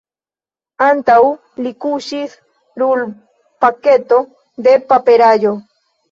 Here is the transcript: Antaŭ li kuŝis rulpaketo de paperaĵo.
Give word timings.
Antaŭ 0.83 1.17
li 1.65 1.73
kuŝis 1.83 2.33
rulpaketo 2.83 4.19
de 4.69 4.73
paperaĵo. 4.93 5.53